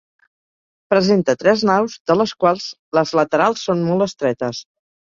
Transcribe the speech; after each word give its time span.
Presenta 0.93 1.35
tres 1.43 1.65
naus, 1.71 1.99
de 2.13 2.17
les 2.23 2.35
quals, 2.45 2.67
les 3.01 3.17
laterals 3.21 3.69
són 3.71 3.89
molt 3.93 4.09
estretes. 4.11 4.69